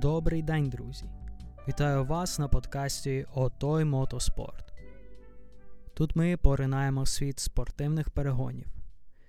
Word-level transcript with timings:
Добрий 0.00 0.42
день, 0.42 0.68
друзі! 0.68 1.04
Вітаю 1.68 2.04
вас 2.04 2.38
на 2.38 2.48
подкасті 2.48 3.26
Отой 3.34 3.84
Мотоспорт. 3.84 4.72
Тут 5.94 6.16
ми 6.16 6.36
поринаємо 6.36 7.06
світ 7.06 7.38
спортивних 7.38 8.10
перегонів, 8.10 8.66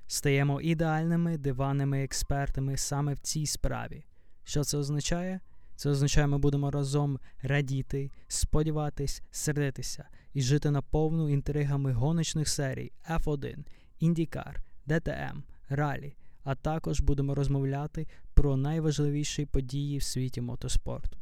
стаємо 0.07 0.61
ідеальними 0.61 1.37
диванними 1.37 2.03
експертами 2.03 2.77
саме 2.77 3.13
в 3.13 3.19
цій 3.19 3.45
справі. 3.45 4.05
Що 4.43 4.63
це 4.63 4.77
означає? 4.77 5.39
Це 5.75 5.89
означає, 5.89 6.27
ми 6.27 6.37
будемо 6.37 6.71
разом 6.71 7.19
радіти, 7.41 8.11
сподіватись, 8.27 9.23
сердитися 9.31 10.07
і 10.33 10.41
жити 10.41 10.71
наповну 10.71 11.29
інтригами 11.29 11.93
гоночних 11.93 12.49
серій 12.49 12.91
F1, 13.09 13.57
IndyCar, 14.01 14.55
DTM, 14.87 15.41
Ралі, 15.69 16.15
а 16.43 16.55
також 16.55 17.01
будемо 17.01 17.35
розмовляти 17.35 18.07
про 18.41 18.57
найважливіші 18.57 19.45
події 19.45 19.97
в 19.97 20.03
світі 20.03 20.41
мотоспорту. 20.41 21.17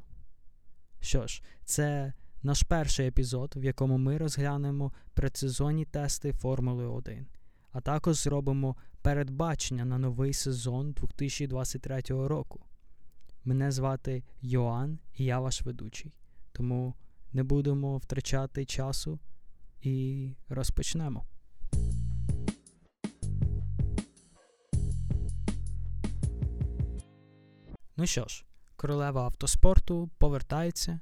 Що 1.00 1.28
ж, 1.28 1.44
це 1.66 2.14
наш 2.44 2.64
перший 2.64 3.08
епізод, 3.08 3.54
в 3.56 3.64
якому 3.64 3.98
ми 3.98 4.18
розглянемо 4.18 4.94
предсезонні 5.14 5.86
тести 5.86 6.34
Формули 6.34 6.86
1, 6.86 7.28
а 7.72 7.82
також 7.82 8.16
зробимо 8.18 8.76
передбачення 9.02 9.86
на 9.86 9.98
новий 9.98 10.34
сезон 10.34 10.92
2023 10.92 12.02
року. 12.08 12.62
Мене 13.44 13.72
звати 13.72 14.24
Йоанн 14.42 15.00
і 15.18 15.26
я 15.26 15.40
ваш 15.40 15.62
ведучий. 15.62 16.14
Тому 16.52 16.94
не 17.34 17.44
будемо 17.44 17.98
втрачати 17.98 18.66
часу 18.66 19.20
і 19.82 20.30
розпочнемо. 20.50 21.26
Ну 28.00 28.06
що 28.06 28.26
ж, 28.28 28.46
королева 28.76 29.24
автоспорту 29.24 30.10
повертається. 30.18 31.00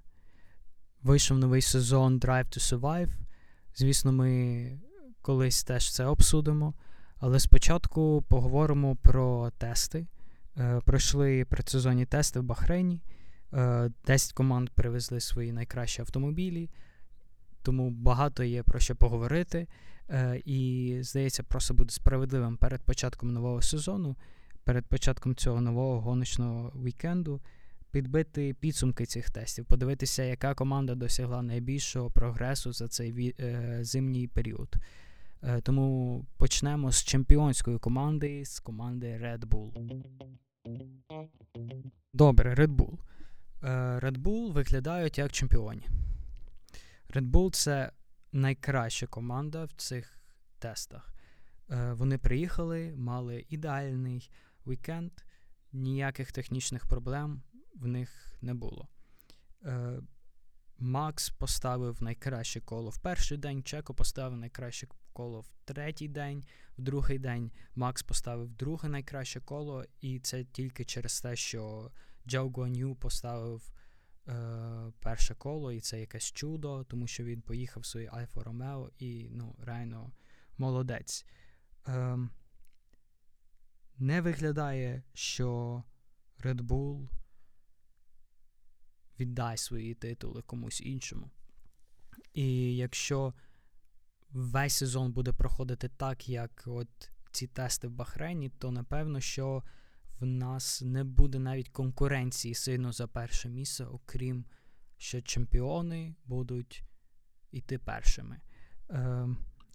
Вийшов 1.04 1.38
новий 1.38 1.62
сезон 1.62 2.20
Drive 2.20 2.46
to 2.46 2.60
Survive. 2.60 3.10
Звісно, 3.76 4.12
ми 4.12 4.80
колись 5.22 5.64
теж 5.64 5.94
це 5.94 6.06
обсудимо. 6.06 6.74
Але 7.20 7.40
спочатку 7.40 8.24
поговоримо 8.28 8.96
про 8.96 9.52
тести. 9.58 10.08
Е, 10.58 10.82
пройшли 10.86 11.46
предсезонні 11.46 12.06
тести 12.06 12.40
в 12.40 12.44
Бахрейні. 12.44 13.02
Е, 13.54 13.92
10 14.08 14.34
команд 14.34 14.70
привезли 14.70 15.20
свої 15.20 15.52
найкращі 15.52 16.02
автомобілі, 16.02 16.70
тому 17.62 17.90
багато 17.90 18.44
є 18.44 18.64
про 18.64 18.80
що 18.80 18.96
поговорити. 18.96 19.68
Е, 20.10 20.42
і, 20.46 20.94
здається, 21.02 21.44
просто 21.44 21.74
буде 21.74 21.90
справедливим 21.90 22.58
перед 22.58 22.82
початком 22.82 23.34
нового 23.34 23.62
сезону 23.62 24.16
перед 24.68 24.86
початком 24.86 25.36
цього 25.36 25.62
нового 25.62 26.02
гоночного 26.02 26.74
вікенду 26.84 27.42
підбити 27.92 28.54
підсумки 28.54 29.06
цих 29.06 29.30
тестів, 29.30 29.66
подивитися, 29.66 30.24
яка 30.24 30.54
команда 30.54 30.96
досягла 30.96 31.42
найбільшого 31.42 32.12
прогресу 32.12 32.74
за 32.74 32.88
цей 32.88 33.36
е, 33.40 33.78
зимній 33.82 34.28
період. 34.28 34.76
Е, 35.44 35.62
тому 35.62 36.26
почнемо 36.38 36.92
з 36.92 37.04
чемпіонської 37.04 37.80
команди, 37.80 38.46
з 38.46 38.60
команди 38.60 39.08
Red 39.08 39.40
Bull. 39.40 40.02
Добре, 42.14 42.56
Red 42.56 42.76
Bull. 42.76 42.98
Е, 43.64 44.00
Red 44.00 44.18
Bull 44.18 44.52
виглядають 44.54 45.18
як 45.18 45.32
чемпіоні. 45.32 45.88
Red 47.10 47.32
Bull 47.32 47.52
це 47.52 47.92
найкраща 48.32 49.08
команда 49.08 49.66
в 49.66 49.72
цих 49.74 50.20
тестах. 50.60 51.14
Вони 51.94 52.18
приїхали, 52.18 52.94
мали 52.98 53.46
ідеальний 53.50 54.30
вікенд, 54.68 55.12
ніяких 55.72 56.32
технічних 56.32 56.86
проблем 56.86 57.42
в 57.76 57.88
них 57.88 58.38
не 58.42 58.54
було. 58.54 58.88
Е, 59.64 60.02
Макс 60.80 61.30
поставив 61.30 62.04
найкраще 62.04 62.62
коло 62.62 62.90
в 62.90 62.98
перший 62.98 63.38
день, 63.38 63.64
Чеко 63.64 63.94
поставив 63.94 64.40
найкраще 64.40 64.88
коло 65.14 65.42
в 65.42 65.50
третій 65.66 66.08
день, 66.08 66.44
в 66.78 66.82
другий 66.82 67.20
день 67.20 67.52
Макс 67.76 68.04
поставив 68.04 68.50
друге 68.50 68.90
найкраще 68.90 69.40
коло, 69.40 69.86
і 70.02 70.20
це 70.20 70.44
тільки 70.44 70.86
через 70.86 71.22
те, 71.22 71.36
що 71.36 71.92
Джо 72.28 72.50
Гуаню 72.50 72.96
поставив 72.96 73.74
е, 74.28 74.92
перше 75.00 75.36
коло, 75.36 75.72
і 75.72 75.80
це 75.80 76.00
якесь 76.00 76.32
чудо, 76.32 76.84
тому 76.84 77.08
що 77.08 77.24
він 77.24 77.42
поїхав 77.42 77.84
в 77.84 77.86
свої 77.86 78.08
Альфа 78.08 78.44
Ромео 78.44 78.90
і 79.00 79.30
ну, 79.32 79.56
реально 79.60 80.12
молодець. 80.58 81.26
Е, 81.88 82.18
не 83.98 84.22
виглядає, 84.22 85.04
що 85.14 85.84
Red 86.40 86.62
Bull 86.62 87.10
віддасть 89.20 89.64
свої 89.64 89.94
титули 89.94 90.42
комусь 90.42 90.82
іншому. 90.82 91.32
І 92.34 92.76
якщо 92.76 93.34
весь 94.32 94.74
сезон 94.74 95.12
буде 95.12 95.34
проходити 95.34 95.90
так, 95.90 96.30
як 96.30 96.64
от 96.66 97.10
ці 97.32 97.48
тести 97.48 97.88
в 97.88 97.92
Бахрейні, 97.92 98.50
то 98.50 98.72
напевно, 98.72 99.20
що 99.20 99.64
в 100.20 100.26
нас 100.26 100.82
не 100.82 101.04
буде 101.04 101.40
навіть 101.40 101.70
конкуренції 101.70 102.54
сильно 102.54 102.92
за 102.92 103.08
перше 103.08 103.50
місце, 103.50 103.86
окрім 103.86 104.46
що 104.98 105.22
чемпіони 105.22 106.16
будуть 106.26 106.84
іти 107.52 107.78
першими. 107.78 108.40
Е, 108.90 109.28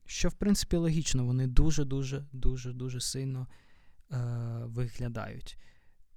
Що, 0.06 0.28
в 0.28 0.34
принципі, 0.34 0.76
логічно, 0.76 1.24
вони 1.24 1.46
дуже-дуже 1.46 2.26
дуже 2.32 2.72
дуже 2.72 3.00
сильно 3.00 3.46
е, 4.12 4.16
виглядають. 4.64 5.58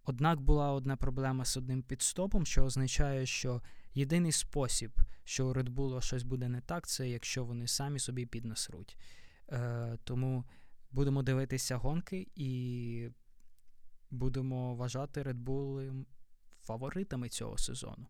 Однак 0.03 0.41
була 0.41 0.71
одна 0.71 0.97
проблема 0.97 1.45
з 1.45 1.57
одним 1.57 1.83
підстопом, 1.83 2.45
що 2.45 2.63
означає, 2.63 3.25
що 3.25 3.61
єдиний 3.93 4.31
спосіб, 4.31 4.91
що 5.23 5.47
у 5.47 5.53
Red 5.53 5.69
Bull 5.69 6.01
щось 6.01 6.23
буде 6.23 6.49
не 6.49 6.61
так, 6.61 6.87
це 6.87 7.09
якщо 7.09 7.45
вони 7.45 7.67
самі 7.67 7.99
собі 7.99 8.25
піднасруть. 8.25 8.97
Е, 9.49 9.97
Тому 10.03 10.45
будемо 10.91 11.23
дивитися 11.23 11.77
гонки 11.77 12.27
і 12.35 13.09
будемо 14.11 14.75
вважати 14.75 15.23
Red 15.23 15.43
Bull 15.43 16.05
фаворитами 16.63 17.29
цього 17.29 17.57
сезону. 17.57 18.07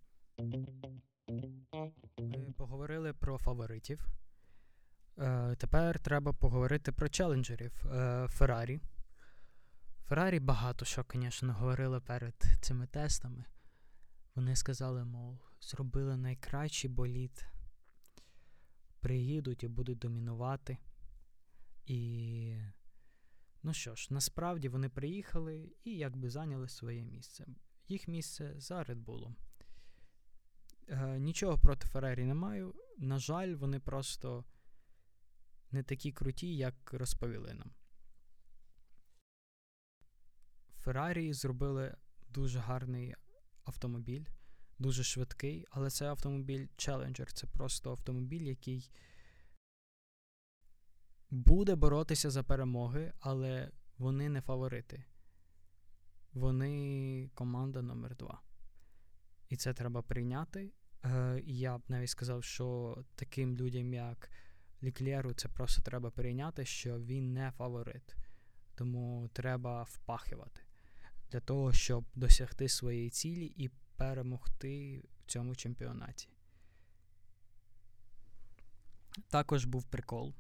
Ми 2.18 2.54
поговорили 2.58 3.14
про 3.14 3.38
фаворитів. 3.38 4.08
Е, 5.18 5.56
Тепер 5.56 6.00
треба 6.00 6.34
поговорити 6.34 6.92
про 6.92 7.10
челенджерів 7.10 7.86
е, 7.86 8.28
Феррарі. 10.08 10.40
Багато 10.40 10.86
що, 10.86 11.06
звісно, 11.14 11.54
говорили 11.54 12.00
перед 12.00 12.36
цими 12.62 12.88
тестами. 12.88 13.46
Вони 14.36 14.56
сказали, 14.56 15.06
мов, 15.06 15.40
зробили 15.62 16.18
найкращий 16.18 16.90
боліт. 16.90 17.46
Приїдуть 19.00 19.64
і 19.64 19.68
будуть 19.68 19.98
домінувати. 19.98 20.78
І, 21.86 22.58
ну 23.64 23.74
що 23.74 23.96
ж, 23.96 24.08
насправді 24.14 24.70
вони 24.70 24.90
приїхали 24.90 25.72
і 25.84 25.98
якби 25.98 26.30
зайняли 26.30 26.70
своє 26.70 27.04
місце. 27.04 27.46
Їх 27.88 28.08
місце 28.08 28.54
за 28.58 28.84
Bull. 28.84 29.36
Е, 30.88 31.20
Нічого 31.20 31.58
проти 31.58 31.88
Феррарі 31.88 32.24
не 32.24 32.34
маю. 32.34 32.76
На 32.98 33.20
жаль, 33.20 33.56
вони 33.56 33.80
просто 33.80 34.46
не 35.72 35.84
такі 35.84 36.12
круті, 36.12 36.58
як 36.58 36.94
розповіли 36.94 37.54
нам. 37.54 37.72
Феррарі 40.86 41.34
зробили 41.34 41.96
дуже 42.30 42.60
гарний 42.60 43.16
автомобіль, 43.64 44.26
дуже 44.80 45.04
швидкий, 45.04 45.66
але 45.72 45.90
це 45.90 46.06
автомобіль 46.10 46.68
Challenger. 46.78 47.34
Це 47.34 47.48
просто 47.48 47.92
автомобіль, 47.92 48.42
який 48.42 48.92
буде 51.30 51.76
боротися 51.76 52.30
за 52.30 52.44
перемоги, 52.44 53.14
але 53.20 53.72
вони 53.98 54.30
не 54.30 54.42
фаворити. 54.42 55.04
Вони 56.34 57.30
команда 57.34 57.82
номер 57.82 58.16
2 58.16 58.42
І 59.50 59.56
це 59.56 59.74
треба 59.74 60.02
прийняти. 60.02 60.74
Е, 61.04 61.42
Я 61.46 61.78
б 61.78 61.82
навіть 61.88 62.10
сказав, 62.10 62.44
що 62.44 62.98
таким 63.16 63.56
людям, 63.56 63.94
як 63.94 64.32
Ліклєру, 64.84 65.34
це 65.34 65.48
просто 65.48 65.82
треба 65.82 66.12
прийняти, 66.12 66.66
що 66.66 67.00
він 67.00 67.34
не 67.34 67.52
фаворит. 67.52 68.16
Тому 68.76 69.30
треба 69.34 69.84
впахивати 69.84 70.65
для 71.36 71.42
того, 71.42 71.74
щоб 71.74 72.06
досягти 72.16 72.70
своєї 72.70 73.10
цілі 73.10 73.46
і 73.46 73.70
перемогти 73.96 75.04
в 75.20 75.26
цьому 75.32 75.56
чемпіонаті. 75.56 76.30
Також 79.28 79.66
був 79.66 79.84
прикол. 79.84 80.34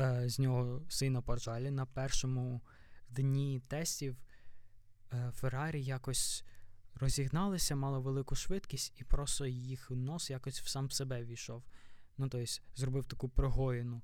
Е, 0.00 0.28
з 0.28 0.38
нього 0.38 0.82
сильно 0.88 1.22
поржалі. 1.22 1.70
На 1.70 1.86
першому 1.86 2.60
дні 3.08 3.60
тестів 3.68 4.16
е, 5.12 5.30
Феррарі 5.34 5.84
якось 5.84 6.44
розігналися, 6.94 7.76
мали 7.76 7.98
велику 7.98 8.34
швидкість, 8.34 9.00
і 9.00 9.04
просто 9.04 9.46
їх 9.46 9.90
нос 9.90 10.30
якось 10.30 10.60
в 10.60 10.68
сам 10.68 10.90
себе 10.90 11.24
війшов. 11.24 11.64
Ну, 12.18 12.28
тобто, 12.28 12.52
зробив 12.74 13.04
таку 13.04 13.28
прогоїну. 13.28 14.02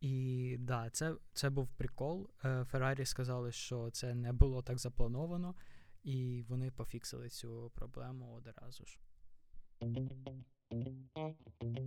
І 0.00 0.56
да, 0.60 0.90
це 0.90 1.14
це 1.32 1.50
був 1.50 1.68
прикол. 1.68 2.30
Феррарі 2.42 3.04
сказали, 3.04 3.52
що 3.52 3.90
це 3.90 4.14
не 4.14 4.32
було 4.32 4.62
так 4.62 4.78
заплановано. 4.78 5.54
і 6.04 6.44
вони 6.48 6.70
пофіксили 6.70 7.28
цю 7.28 7.70
проблему 7.74 8.32
одразу 8.32 8.84
ж. 8.86 8.98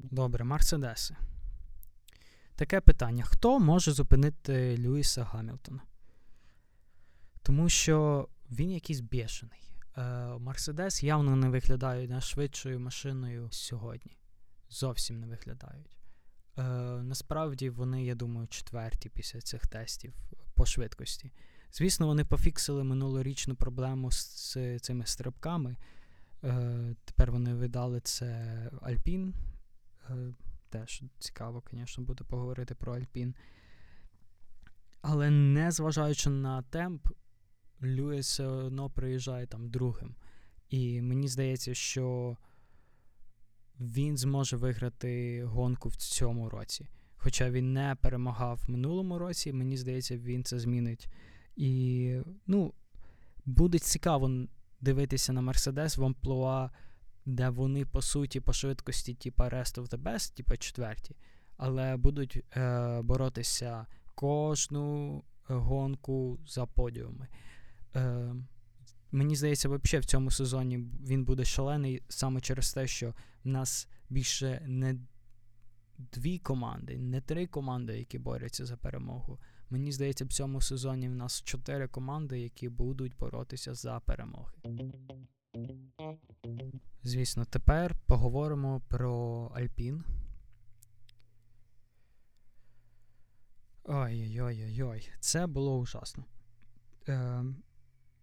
Добре, 0.04 0.44
Мерседеси. 0.44 1.16
Таке 2.56 2.82
питання: 2.82 3.24
хто 3.24 3.60
може 3.60 3.92
зупинити 3.92 4.78
Льюіса 4.78 5.24
Гамілтона? 5.24 5.82
Тому 7.44 7.70
що 7.70 8.28
він 8.52 8.72
якийсь 8.72 9.00
бешений. 9.00 9.72
Мерседес 10.40 11.04
явно 11.04 11.36
не 11.36 11.50
виглядає 11.50 12.08
найшвидшою 12.08 12.80
машиною 12.80 13.52
сьогодні. 13.52 14.18
Зовсім 14.70 15.20
не 15.20 15.28
виглядають. 15.28 16.01
Е, 16.58 16.64
Насправді 17.04 17.70
вони, 17.70 18.06
я 18.06 18.16
думаю, 18.16 18.48
четверті 18.48 19.10
після 19.10 19.42
цих 19.42 19.68
тестів 19.68 20.14
по 20.56 20.66
швидкості. 20.66 21.32
Звісно, 21.74 22.08
вони 22.08 22.26
пофіксили 22.26 22.84
минулорічну 22.84 23.56
проблему 23.56 24.12
з, 24.12 24.58
цими 24.80 25.06
стрибками. 25.06 25.76
Е, 26.44 26.96
Тепер 27.06 27.32
вони 27.32 27.54
видали 27.54 28.00
це 28.00 28.70
Альпін. 28.82 29.34
Е, 30.10 30.34
Теж 30.70 31.04
цікаво, 31.20 31.64
звісно, 31.72 32.04
буде 32.04 32.24
поговорити 32.24 32.76
про 32.76 32.96
Альпін. 32.96 33.36
Але 35.02 35.30
не 35.30 35.72
зважаючи 35.72 36.30
на 36.30 36.62
темп, 36.62 37.08
Льюіс 37.84 38.28
все 38.28 38.46
одно 38.46 38.90
приїжджає 38.90 39.48
там 39.48 39.70
другим. 39.70 40.16
І 40.70 41.02
мені 41.02 41.28
здається, 41.28 41.74
що 41.74 42.38
він 43.82 44.18
зможе 44.18 44.58
виграти 44.58 45.44
гонку 45.46 45.90
в 45.90 45.96
цьому 45.96 46.50
році. 46.50 46.90
Хоча 47.16 47.50
він 47.50 47.74
не 47.74 47.96
перемагав 48.02 48.60
в 48.68 48.72
минулому 48.72 49.18
році, 49.18 49.54
мені 49.54 49.78
здається, 49.78 50.18
він 50.18 50.44
це 50.44 50.60
змінить. 50.60 51.08
І 51.56 52.16
ну, 52.48 52.74
буде 53.46 53.80
цікаво 53.80 54.48
дивитися 54.82 55.34
на 55.34 55.42
Мерседес 55.42 55.98
в 55.98 56.06
амплуа, 56.06 56.70
де 57.26 57.50
вони, 57.50 57.86
по 57.86 58.02
суті, 58.02 58.40
по 58.40 58.54
швидкості, 58.54 59.14
типа 59.14 59.50
Rest 59.50 59.82
of 59.82 59.90
the 59.90 60.04
Best, 60.04 60.36
типа 60.36 60.58
четверті, 60.58 61.16
але 61.58 61.98
будуть 61.98 62.44
е, 62.58 63.02
боротися 63.02 63.86
кожну 64.16 65.24
гонку 65.48 66.40
за 66.48 66.66
подіуми. 66.66 67.28
Е, 67.96 68.36
Мені 69.12 69.36
здається, 69.36 69.70
взагалі 69.70 70.02
в 70.02 70.06
цьому 70.06 70.32
сезоні 70.32 70.78
він 71.08 71.26
буде 71.26 71.46
шалений 71.46 72.04
саме 72.10 72.42
через 72.42 72.74
те, 72.74 72.88
що 72.88 73.14
в 73.44 73.48
нас 73.48 73.88
більше 74.10 74.62
не 74.68 74.96
дві 75.98 76.40
команди, 76.40 76.98
не 76.98 77.22
три 77.22 77.48
команди, 77.48 77.98
які 77.98 78.20
борються 78.20 78.66
за 78.66 78.78
перемогу. 78.78 79.40
Мені 79.70 79.92
здається, 79.92 80.26
в 80.26 80.28
цьому 80.28 80.62
сезоні 80.62 81.10
в 81.10 81.16
нас 81.16 81.42
чотири 81.44 81.88
команди, 81.88 82.40
які 82.40 82.70
будуть 82.70 83.18
боротися 83.18 83.74
за 83.74 84.00
перемоги. 84.00 84.54
Звісно, 87.04 87.46
тепер 87.46 87.96
поговоримо 88.06 88.82
про 88.88 89.46
Альпін. 89.56 90.04
Ой-ой-ой, 93.84 95.10
це 95.20 95.48
було 95.48 95.78
ужасно. 95.78 96.26
Е, 97.08 97.44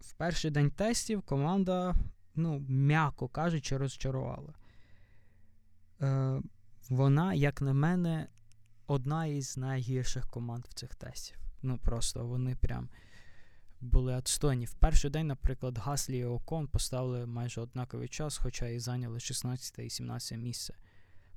в 0.01 0.13
перший 0.13 0.51
день 0.51 0.71
тестів 0.71 1.23
команда, 1.23 1.95
ну, 2.35 2.65
м'яко 2.69 3.29
кажучи, 3.29 3.77
розчарувала. 3.77 4.55
Е, 6.01 6.41
Вона, 6.89 7.35
як 7.35 7.63
на 7.63 7.73
мене, 7.73 8.29
одна 8.87 9.27
із 9.27 9.57
найгірших 9.57 10.29
команд 10.29 10.65
в 10.69 10.75
цих 10.75 10.95
тестів. 10.95 11.39
Ну, 11.63 11.79
просто 11.79 12.27
вони 12.27 12.57
прям 12.57 12.89
були 13.81 14.15
отстойні. 14.15 14.65
В 14.65 14.75
перший 14.75 15.11
день, 15.11 15.27
наприклад, 15.27 15.79
Гаслі 15.79 16.19
і 16.19 16.25
Окон 16.25 16.69
поставили 16.69 17.27
майже 17.27 17.61
однаковий 17.61 18.09
час, 18.09 18.39
хоча 18.39 18.67
і 18.67 18.79
зайняли 18.79 19.21
16 19.21 19.79
і 19.79 19.91
17 19.91 20.39
місце. 20.39 20.75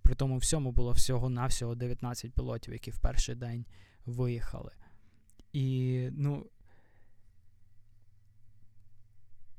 При 0.01 0.15
тому 0.15 0.37
всьому 0.37 0.71
було 0.71 0.91
всього-навсього 0.91 1.75
19 1.75 2.33
пілотів, 2.33 2.73
які 2.73 2.91
в 2.91 2.99
перший 2.99 3.35
день 3.35 3.65
виїхали. 4.05 4.71
І, 5.53 6.09
ну, 6.11 6.45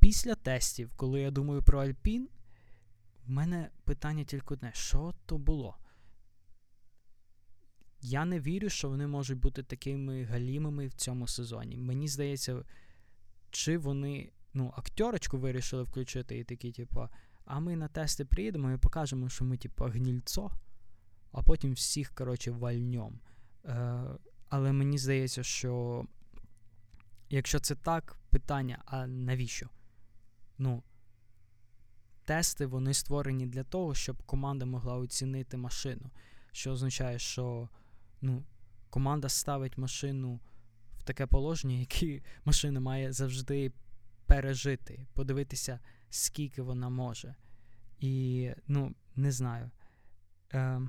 після 0.02 0.34
тестів, 0.34 0.92
коли 0.96 1.20
я 1.20 1.30
думаю 1.30 1.62
про 1.62 1.82
Альпін, 1.82 2.28
в 3.26 3.30
мене 3.30 3.70
питання 3.84 4.24
тільки 4.24 4.54
одне: 4.54 4.70
що 4.74 5.14
то 5.26 5.38
було? 5.38 5.76
Я 8.00 8.24
не 8.24 8.40
вірю, 8.40 8.68
що 8.68 8.88
вони 8.88 9.06
можуть 9.06 9.38
бути 9.38 9.62
такими 9.62 10.24
галімими 10.24 10.86
в 10.86 10.92
цьому 10.92 11.28
сезоні. 11.28 11.76
Мені 11.76 12.08
здається, 12.08 12.64
чи 13.50 13.78
вони 13.78 14.32
ну, 14.54 14.72
актерочку 14.76 15.38
вирішили 15.38 15.82
включити 15.82 16.38
і 16.38 16.44
такі, 16.44 16.72
типу, 16.72 17.08
а 17.44 17.60
ми 17.60 17.76
на 17.76 17.88
тести 17.88 18.24
приїдемо 18.24 18.72
і 18.72 18.76
покажемо, 18.76 19.28
що 19.28 19.44
ми, 19.44 19.56
типу, 19.56 19.84
гнільцо, 19.84 20.50
а 21.32 21.42
потім 21.42 21.72
всіх, 21.72 22.14
коротше, 22.14 22.50
вальньом. 22.50 23.20
Е, 23.64 24.04
Але 24.48 24.72
мені 24.72 24.98
здається, 24.98 25.42
що 25.42 26.04
якщо 27.30 27.60
це 27.60 27.74
так, 27.74 28.16
питання, 28.30 28.82
а 28.86 29.06
навіщо? 29.06 29.68
Ну, 30.58 30.82
тести 32.24 32.66
вони 32.66 32.94
створені 32.94 33.46
для 33.46 33.64
того, 33.64 33.94
щоб 33.94 34.22
команда 34.22 34.64
могла 34.64 34.96
оцінити 34.96 35.56
машину. 35.56 36.10
Що 36.52 36.72
означає, 36.72 37.18
що 37.18 37.68
ну, 38.20 38.44
команда 38.90 39.28
ставить 39.28 39.78
машину 39.78 40.40
в 40.98 41.02
таке 41.02 41.26
положення, 41.26 41.76
яке 41.90 42.22
машина 42.44 42.80
має 42.80 43.12
завжди 43.12 43.72
пережити, 44.26 45.06
подивитися, 45.12 45.80
скільки 46.10 46.62
вона 46.62 46.88
може. 46.88 47.34
І, 48.00 48.50
ну, 48.68 48.94
не 49.16 49.32
знаю. 49.32 49.70
Е, 50.54 50.80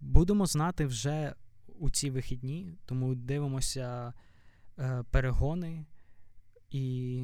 Будемо 0.00 0.46
знати 0.46 0.86
вже 0.86 1.34
у 1.78 1.90
ці 1.90 2.10
вихідні, 2.10 2.74
тому 2.84 3.14
дивимося 3.14 4.12
е, 4.78 5.04
перегони 5.10 5.86
і 6.70 7.22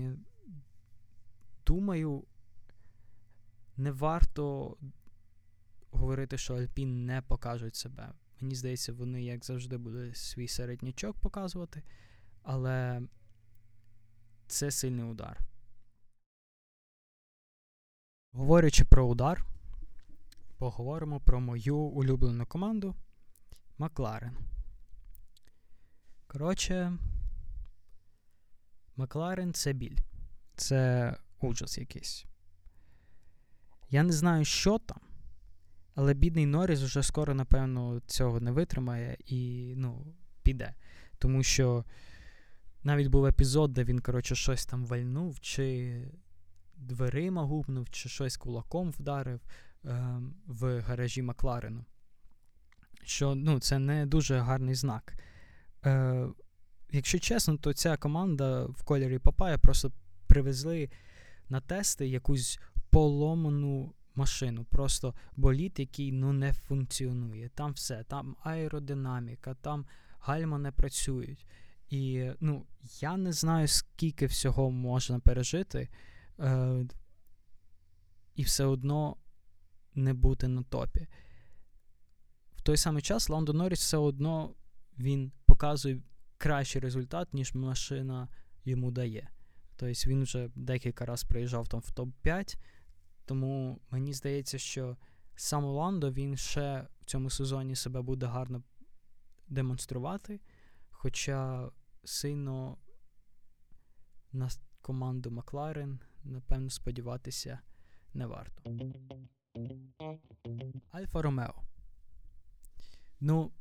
думаю, 1.66 2.24
не 3.76 3.92
варто 3.92 4.76
говорити, 5.90 6.38
що 6.38 6.54
Альпін 6.54 7.06
не 7.06 7.22
покажуть 7.22 7.76
себе. 7.76 8.12
Мені 8.40 8.54
здається, 8.54 8.92
вони, 8.92 9.24
як 9.24 9.44
завжди, 9.44 9.76
будуть 9.76 10.16
свій 10.16 10.48
середнячок 10.48 11.20
показувати, 11.20 11.82
але 12.42 13.02
це 14.46 14.70
сильний 14.70 15.04
удар. 15.04 15.40
Говорячи 18.32 18.84
про 18.84 19.06
удар, 19.06 19.46
поговоримо 20.58 21.20
про 21.20 21.40
мою 21.40 21.76
улюблену 21.76 22.46
команду 22.46 22.94
Макларен. 23.78 24.36
Коротше, 26.26 26.98
Макларен 28.96 29.52
це 29.52 29.72
біль. 29.72 29.96
Це 30.56 31.16
ужас 31.44 31.78
якийсь. 31.78 32.24
Я 33.90 34.02
не 34.02 34.12
знаю, 34.12 34.44
що 34.44 34.78
там, 34.78 35.00
але 35.94 36.14
бідний 36.14 36.46
Норріс 36.46 36.80
вже 36.80 37.02
скоро, 37.02 37.34
напевно, 37.34 38.00
цього 38.06 38.40
не 38.40 38.50
витримає 38.52 39.16
і 39.26 39.72
ну, 39.76 40.14
піде. 40.42 40.74
Тому 41.18 41.42
що 41.42 41.84
навіть 42.82 43.06
був 43.06 43.26
епізод, 43.26 43.72
де 43.72 43.84
він, 43.84 43.98
коротше, 43.98 44.34
щось 44.34 44.66
там 44.66 44.86
вальнув, 44.86 45.40
чи 45.40 45.98
дверима 46.76 47.42
гупнув, 47.42 47.90
чи 47.90 48.08
щось 48.08 48.36
кулаком 48.36 48.90
вдарив 48.90 49.40
е, 49.84 50.20
в 50.46 50.80
гаражі 50.80 51.22
Макларену. 51.22 51.84
Що 53.02 53.34
ну, 53.34 53.60
це 53.60 53.78
не 53.78 54.06
дуже 54.06 54.38
гарний 54.38 54.74
знак. 54.74 55.14
Е, 55.84 56.26
Якщо 56.94 57.18
чесно, 57.18 57.56
то 57.56 57.72
ця 57.72 57.96
команда 57.96 58.64
в 58.64 58.82
кольорі 58.82 59.18
Папая 59.18 59.58
просто 59.58 59.92
привезли 60.26 60.90
на 61.48 61.60
тести 61.60 62.08
якусь 62.08 62.60
поломану 62.90 63.94
машину. 64.14 64.64
Просто 64.64 65.14
боліт, 65.36 65.78
який 65.78 66.12
ну, 66.12 66.32
не 66.32 66.52
функціонує. 66.52 67.48
Там 67.48 67.72
все, 67.72 68.04
там 68.04 68.36
аеродинаміка, 68.42 69.54
там 69.54 69.86
гальма 70.18 70.58
не 70.58 70.72
працюють. 70.72 71.46
І 71.88 72.30
ну, 72.40 72.66
я 73.00 73.16
не 73.16 73.32
знаю, 73.32 73.68
скільки 73.68 74.26
всього 74.26 74.70
можна 74.70 75.20
пережити, 75.20 75.88
е, 76.38 76.86
і 78.34 78.42
все 78.42 78.64
одно 78.64 79.16
не 79.94 80.14
бути 80.14 80.48
на 80.48 80.62
топі. 80.62 81.06
В 82.56 82.62
той 82.62 82.76
самий 82.76 83.02
час 83.02 83.28
Ландо 83.28 83.52
Норріс 83.52 83.80
все 83.80 83.96
одно 83.96 84.54
він 84.98 85.32
показує 85.46 86.00
кращий 86.38 86.82
результат, 86.82 87.34
ніж 87.34 87.54
машина 87.54 88.28
йому 88.64 88.90
дає. 88.90 89.28
Тобто 89.82 90.10
він 90.10 90.22
вже 90.22 90.50
декілька 90.54 91.04
разів 91.06 91.28
приїжджав 91.28 91.68
там 91.68 91.80
в 91.80 91.92
топ-5. 91.92 92.56
Тому 93.24 93.80
мені 93.90 94.12
здається, 94.12 94.58
що 94.58 94.96
сам 95.36 95.64
Ландо 95.64 96.12
він 96.12 96.36
ще 96.36 96.86
в 97.00 97.04
цьому 97.04 97.30
сезоні 97.30 97.76
себе 97.76 98.02
буде 98.02 98.26
гарно 98.26 98.62
демонструвати. 99.48 100.40
Хоча 100.90 101.70
сильно 102.04 102.78
на 104.32 104.48
команду 104.80 105.30
Макларен, 105.30 106.00
напевно, 106.24 106.70
сподіватися 106.70 107.60
не 108.14 108.26
варто. 108.26 108.62
Альфа 110.90 111.22
Ромео. 111.22 111.54
Ну, 113.20 113.52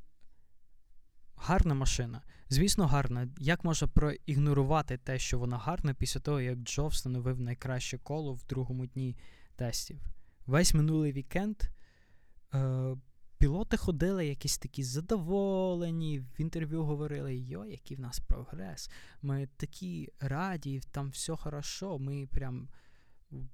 гарна 1.41 1.73
машина. 1.73 2.21
Звісно, 2.49 2.87
гарна. 2.87 3.27
Як 3.39 3.63
можна 3.63 3.87
проігнорувати 3.87 4.97
те, 4.97 5.19
що 5.19 5.39
вона 5.39 5.57
гарна, 5.57 5.93
після 5.93 6.19
того, 6.19 6.41
як 6.41 6.57
Джо 6.57 6.87
встановив 6.87 7.41
найкраще 7.41 7.97
коло 7.97 8.33
в 8.33 8.45
другому 8.45 8.85
дні 8.85 9.17
тестів? 9.55 9.99
Весь 10.45 10.73
минулий 10.73 11.11
вікенд 11.11 11.57
е, 12.53 12.95
пілоти 13.37 13.77
ходили 13.77 14.27
якісь 14.27 14.57
такі 14.57 14.83
задоволені, 14.83 16.19
в 16.19 16.41
інтерв'ю 16.41 16.83
говорили: 16.83 17.35
йо, 17.35 17.65
який 17.65 17.97
в 17.97 17.99
нас 17.99 18.19
прогрес. 18.19 18.89
Ми 19.21 19.47
такі 19.57 20.09
раді, 20.19 20.81
там 20.91 21.09
все 21.09 21.35
хорошо, 21.35 21.99
ми 21.99 22.27
прям 22.31 22.67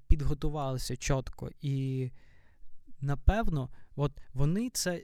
підготувалися 0.06 0.96
чітко. 0.96 1.50
І 1.60 2.10
напевно, 3.00 3.70
от 3.96 4.12
вони 4.32 4.70
це 4.70 5.02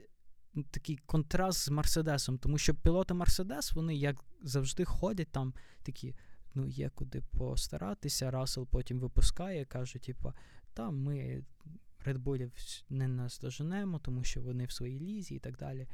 такий 0.63 0.97
контраст 1.05 1.65
з 1.65 1.69
Мерседесом, 1.69 2.37
тому 2.37 2.57
що 2.57 2.75
пілоти 2.75 3.13
Мерседес, 3.13 3.73
вони 3.73 3.95
як 3.95 4.23
завжди 4.41 4.85
ходять 4.85 5.31
там 5.31 5.53
такі. 5.83 6.15
Ну, 6.57 6.67
є 6.67 6.89
куди 6.89 7.21
постаратися. 7.21 8.31
Расел 8.31 8.67
потім 8.67 8.99
випускає, 8.99 9.65
каже, 9.65 9.99
типу, 9.99 10.33
там 10.73 11.03
ми 11.03 11.43
Bull 12.05 12.51
не 12.89 13.07
наздоженемо, 13.07 13.99
тому 13.99 14.23
що 14.23 14.41
вони 14.41 14.65
в 14.65 14.71
своїй 14.71 14.99
лізі 14.99 15.35
і 15.35 15.39
так 15.39 15.57
далі. 15.57 15.87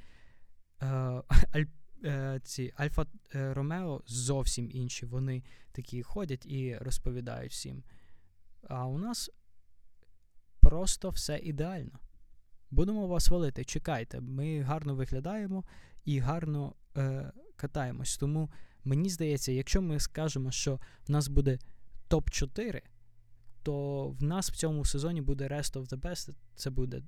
Е, 0.82 0.86
аль, 1.52 1.66
е, 2.04 2.40
ці 2.44 2.74
Альфа 2.76 3.06
е, 3.36 3.54
Ромео 3.54 4.02
зовсім 4.06 4.70
інші. 4.72 5.06
Вони 5.06 5.44
такі 5.72 6.04
ходять 6.04 6.46
і 6.46 6.78
розповідають 6.78 7.52
всім. 7.52 7.84
А 8.64 8.86
у 8.86 8.98
нас 8.98 9.32
просто 10.60 11.10
все 11.10 11.38
ідеально. 11.38 12.00
Будемо 12.72 13.08
вас 13.08 13.30
валити, 13.30 13.64
чекайте, 13.64 14.22
ми 14.22 14.62
гарно 14.62 14.96
виглядаємо 14.96 15.64
і 16.06 16.20
гарно 16.20 16.76
е, 16.98 17.32
катаємось. 17.56 18.18
Тому 18.18 18.50
мені 18.84 19.10
здається, 19.10 19.52
якщо 19.52 19.82
ми 19.82 20.00
скажемо, 20.00 20.52
що 20.52 20.80
в 21.08 21.12
нас 21.12 21.28
буде 21.28 21.60
топ-4, 22.10 22.82
то 23.64 24.08
в 24.10 24.24
нас 24.24 24.52
в 24.52 24.56
цьому 24.56 24.86
сезоні 24.86 25.22
буде 25.22 25.48
Rest 25.48 25.74
of 25.74 25.88
the 25.88 26.00
Best, 26.00 26.30
це 26.56 26.70
буде 26.70 27.02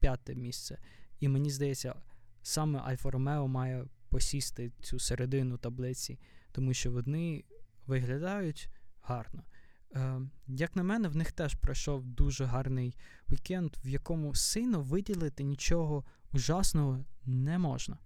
п'яте 0.00 0.34
місце. 0.34 0.78
І 1.20 1.28
мені 1.28 1.50
здається, 1.50 1.94
саме 2.42 2.78
Альфа 2.78 3.10
Ромео 3.10 3.48
має 3.48 3.84
посісти 4.08 4.72
цю 4.82 4.98
середину 4.98 5.58
таблиці, 5.58 6.18
тому 6.52 6.74
що 6.74 6.92
вони 6.92 7.44
виглядають 7.86 8.68
гарно. 9.02 9.44
Е, 9.94 10.20
Як 10.46 10.76
на 10.76 10.82
мене, 10.82 11.08
в 11.08 11.16
них 11.16 11.32
теж 11.32 11.54
пройшов 11.54 12.06
дуже 12.06 12.44
гарний 12.44 12.96
вікенд, 13.30 13.76
в 13.84 13.88
якому 13.88 14.34
сильно 14.34 14.80
виділити 14.80 15.42
нічого 15.42 16.04
ужасного 16.32 17.04
не 17.24 17.58
можна. 17.58 17.98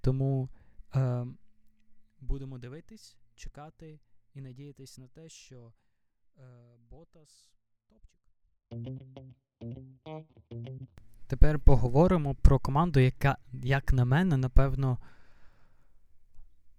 Тому 0.00 0.48
е, 0.94 1.26
будемо 2.20 2.58
дивитись, 2.58 3.16
чекати 3.34 4.00
і 4.34 4.40
надіятись 4.40 4.98
на 4.98 5.08
те, 5.08 5.28
що 5.28 5.72
е, 6.38 6.42
Ботас 6.90 7.50
топчик. 7.88 8.20
Тепер 11.26 11.58
поговоримо 11.58 12.34
про 12.34 12.58
команду, 12.58 13.00
яка, 13.00 13.38
як 13.52 13.92
на 13.92 14.04
мене, 14.04 14.36
напевно, 14.36 14.98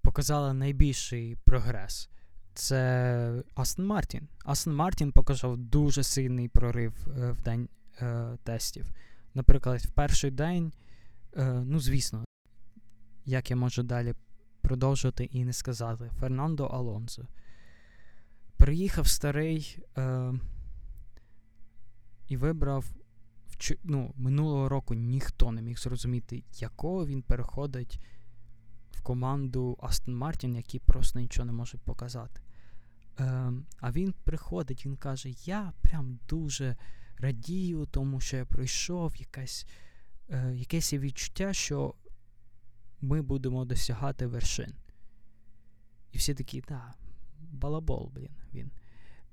показала 0.02 0.54
найбільший 0.54 1.36
прогрес 1.36 2.10
це 2.60 3.44
Астон 3.56 3.86
Мартін. 3.86 4.28
Астон 4.46 4.76
Мартін 4.76 5.12
показав 5.12 5.58
дуже 5.58 6.04
сильний 6.04 6.48
прорив 6.48 7.08
е, 7.08 7.32
в 7.32 7.42
день 7.42 7.70
е, 8.02 8.38
тестів. 8.44 8.92
Наприклад, 9.34 9.82
в 9.82 9.92
перший 9.92 10.32
день, 10.32 10.74
е, 11.38 11.64
ну, 11.66 11.80
звісно, 11.80 12.26
як 13.26 13.50
я 13.50 13.56
можу 13.56 13.84
далі 13.84 14.14
продовжувати 14.62 15.24
і 15.24 15.46
не 15.46 15.54
сказати, 15.54 16.12
Фернандо 16.20 16.66
Алонсо. 16.66 17.28
Приїхав 18.58 19.08
старий 19.08 19.80
е, 19.98 20.34
і 22.28 22.38
вибрав 22.38 22.86
ну, 23.84 24.14
минулого 24.16 24.70
року 24.70 24.94
ніхто 24.94 25.52
не 25.52 25.62
міг 25.62 25.80
зрозуміти, 25.80 26.44
якого 26.54 27.06
він 27.06 27.22
переходить 27.22 28.00
в 28.92 29.02
команду 29.02 29.78
Астон 29.82 30.16
Мартін, 30.16 30.56
які 30.56 30.80
просто 30.80 31.20
нічого 31.20 31.46
не 31.46 31.52
можуть 31.52 31.82
показати. 31.82 32.42
Е, 33.20 33.52
а 33.80 33.92
він 33.92 34.14
приходить, 34.24 34.86
він 34.86 34.96
каже: 34.96 35.30
Я 35.46 35.74
прям 35.82 36.20
дуже 36.30 36.76
радію, 37.18 37.86
тому 37.86 38.20
що 38.20 38.38
я 38.38 38.46
пройшов 38.46 39.16
якесь 39.18 39.68
е, 40.30 40.54
якесь 40.56 40.94
відчуття, 40.94 41.54
що 41.54 41.96
ми 43.02 43.22
будемо 43.22 43.66
досягати 43.66 44.28
вершин. 44.28 44.74
І 46.12 46.18
всі 46.18 46.34
такі, 46.34 46.62
да, 46.62 46.94
балабол, 47.40 48.12
блін, 48.16 48.36
він. 48.54 48.72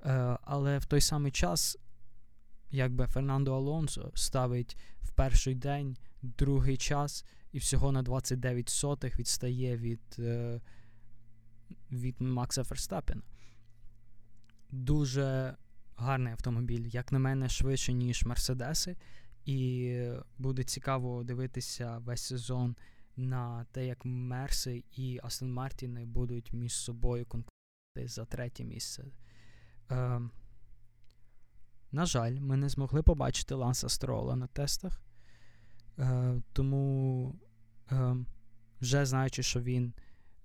Е, 0.05 0.37
але 0.41 0.77
в 0.77 0.85
той 0.85 1.01
самий 1.01 1.31
час, 1.31 1.77
якби 2.71 3.07
Фернандо 3.07 3.55
Алонсо 3.55 4.11
ставить 4.15 4.77
в 5.01 5.11
перший 5.11 5.55
день 5.55 5.97
другий 6.21 6.77
час 6.77 7.25
і 7.51 7.57
всього 7.57 7.91
на 7.91 8.01
29 8.01 8.69
сотих 8.69 9.19
відстає 9.19 9.77
від, 9.77 10.01
е, 10.19 10.61
від 11.91 12.21
Макса 12.21 12.63
Ферстапена 12.63 13.21
дуже 14.71 15.55
гарний 15.95 16.33
автомобіль, 16.33 16.87
як 16.87 17.11
на 17.11 17.19
мене, 17.19 17.49
швидше, 17.49 17.93
ніж 17.93 18.25
Мерседеси. 18.25 18.95
І 19.45 20.01
буде 20.37 20.63
цікаво 20.63 21.23
дивитися 21.23 21.97
весь 21.97 22.21
сезон 22.21 22.75
на 23.15 23.65
те, 23.71 23.85
як 23.85 24.05
Мерси 24.05 24.83
і 24.91 25.19
Астон 25.23 25.53
Мартіни 25.53 26.05
будуть 26.05 26.53
між 26.53 26.73
собою 26.73 27.25
конкурувати 27.25 28.07
за 28.13 28.25
третє 28.25 28.63
місце. 28.63 29.05
Е, 29.91 30.21
на 31.91 32.05
жаль, 32.05 32.39
ми 32.39 32.57
не 32.57 32.69
змогли 32.69 33.03
побачити 33.03 33.55
Ланса 33.55 33.89
Строла 33.89 34.35
на 34.35 34.47
тестах. 34.47 35.01
Е, 35.99 36.41
тому, 36.53 37.35
е, 37.91 38.15
вже 38.81 39.05
знаючи, 39.05 39.43
що 39.43 39.61
він 39.61 39.93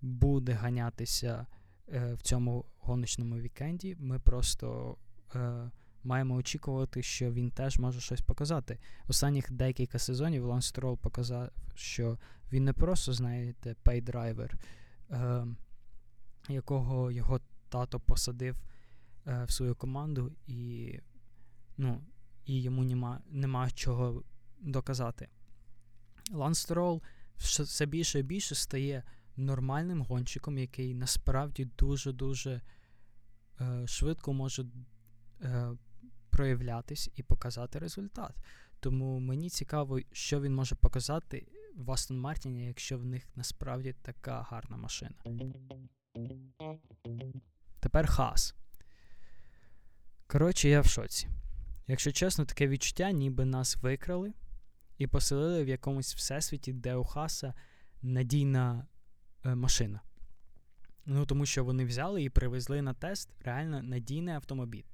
буде 0.00 0.52
ганятися 0.52 1.46
е, 1.88 2.14
в 2.14 2.22
цьому 2.22 2.64
гоночному 2.78 3.38
вікенді. 3.38 3.96
Ми 3.98 4.18
просто 4.18 4.96
е, 5.34 5.70
маємо 6.04 6.34
очікувати, 6.34 7.02
що 7.02 7.32
він 7.32 7.50
теж 7.50 7.78
може 7.78 8.00
щось 8.00 8.20
показати. 8.20 8.78
Останніх 9.08 9.52
декілька 9.52 9.98
сезонів 9.98 10.44
Ланс 10.44 10.66
Строл 10.66 10.98
показав, 10.98 11.50
що 11.74 12.18
він 12.52 12.64
не 12.64 12.72
просто, 12.72 13.12
знаєте, 13.12 13.76
pay 13.82 14.05
driver, 14.05 14.58
е, 15.10 15.46
якого 16.48 17.10
його 17.10 17.40
тато 17.68 18.00
посадив 18.00 18.62
е, 19.26 19.44
в 19.44 19.50
свою 19.50 19.74
команду, 19.74 20.32
і 20.46 20.98
ну, 21.76 22.02
і 22.46 22.62
йому 22.62 22.84
нема, 22.84 23.20
нема 23.30 23.70
чого 23.70 24.22
доказати. 24.60 25.28
Ланс 26.32 26.58
Строл 26.58 27.02
все 27.36 27.86
більше 27.86 28.18
і 28.18 28.22
більше 28.22 28.54
стає 28.54 29.02
нормальним 29.36 30.02
гонщиком, 30.02 30.58
який 30.58 30.94
насправді 30.94 31.64
дуже-дуже 31.64 32.60
е, 33.60 33.86
швидко 33.86 34.32
може 34.32 34.64
е, 35.42 35.68
проявлятись 36.30 37.10
і 37.16 37.22
показати 37.22 37.78
результат. 37.78 38.36
Тому 38.80 39.20
мені 39.20 39.50
цікаво, 39.50 40.00
що 40.12 40.40
він 40.40 40.54
може 40.54 40.74
показати 40.74 41.46
в 41.76 41.90
Астон 41.90 42.20
Мартіні, 42.20 42.66
якщо 42.66 42.98
в 42.98 43.04
них 43.04 43.28
насправді 43.36 43.94
така 44.02 44.42
гарна 44.42 44.76
машина. 44.76 45.14
Тепер 47.80 48.06
хас. 48.06 48.54
Коротше, 50.26 50.68
я 50.68 50.80
в 50.80 50.86
шоці. 50.86 51.28
Якщо 51.86 52.12
чесно, 52.12 52.44
таке 52.44 52.68
відчуття, 52.68 53.10
ніби 53.10 53.44
нас 53.44 53.76
викрали 53.76 54.32
і 54.98 55.06
поселили 55.06 55.64
в 55.64 55.68
якомусь 55.68 56.14
всесвіті, 56.14 56.72
де 56.72 56.94
у 56.94 57.04
Хаса 57.04 57.54
надійна 58.02 58.86
машина. 59.44 60.00
Ну, 61.06 61.26
Тому 61.26 61.46
що 61.46 61.64
вони 61.64 61.84
взяли 61.84 62.22
і 62.22 62.30
привезли 62.30 62.82
на 62.82 62.94
тест 62.94 63.30
реально 63.40 63.82
надійний 63.82 64.34
автомобіль. 64.34 64.84